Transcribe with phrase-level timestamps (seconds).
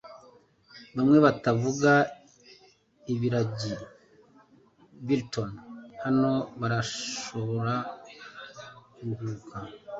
[0.95, 1.91] Bamwe batavuga
[3.13, 3.73] ibiragi
[5.05, 5.51] Milton
[6.03, 7.75] hano barashobora
[8.93, 9.57] kuruhuka,